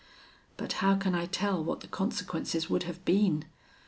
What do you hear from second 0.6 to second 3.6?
how can I tell what the consequences would have been!